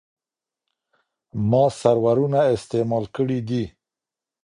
ما 1.49 1.63
سرورونه 1.79 2.39
استعمال 2.55 3.03
کړي 3.15 3.39
دي. 3.47 3.63